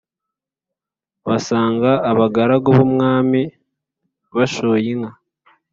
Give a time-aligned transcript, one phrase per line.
[1.27, 3.41] basanga abagaragu b’umwami
[4.35, 5.11] bashoye inka,